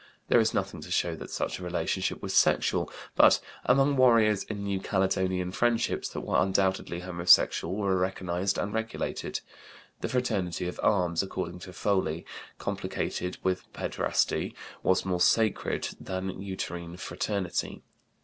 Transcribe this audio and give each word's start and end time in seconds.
There 0.29 0.39
is 0.39 0.51
nothing 0.51 0.81
to 0.81 0.89
show 0.89 1.15
that 1.17 1.29
such 1.29 1.59
a 1.59 1.63
relationship 1.63 2.23
was 2.23 2.33
sexual, 2.33 2.91
but 3.15 3.39
among 3.65 3.97
warriors 3.97 4.43
in 4.45 4.63
New 4.63 4.79
Caledonia 4.79 5.51
friendships 5.51 6.09
that 6.09 6.21
were 6.21 6.41
undoubtedly 6.41 7.01
homosexual 7.01 7.75
were 7.75 7.95
recognized 7.95 8.57
and 8.57 8.73
regulated; 8.73 9.41
the 9.99 10.09
fraternity 10.09 10.67
of 10.67 10.79
arms, 10.81 11.21
according 11.21 11.59
to 11.59 11.71
Foley, 11.73 12.25
complicated 12.57 13.37
with 13.43 13.71
pederasty, 13.73 14.55
was 14.81 15.05
more 15.05 15.21
sacred 15.21 15.89
than 15.99 16.41
uterine 16.41 16.97
fraternity. 16.97 17.83